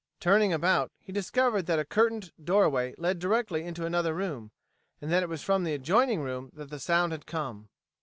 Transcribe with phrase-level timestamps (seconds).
[0.19, 4.49] Turning about he discovered that a curtained doorway led directly into another room,
[4.99, 7.69] and that it was from the adjoining room that the sound had come.